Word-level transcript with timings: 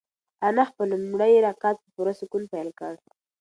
انا 0.47 0.63
خپل 0.69 0.87
لومړی 0.93 1.33
رکعت 1.47 1.77
په 1.83 1.87
پوره 1.95 2.13
سکون 2.19 2.43
پیل 2.53 2.69
کړ. 2.79 2.93